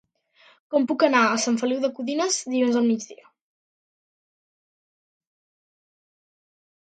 Com 0.75 0.85
puc 0.91 1.03
anar 1.07 1.19
a 1.25 1.35
Sant 1.41 1.57
Feliu 1.63 1.81
de 1.83 1.89
Codines 1.97 2.39
dilluns 2.53 2.79
al 2.79 2.87
migdia? 2.93 3.27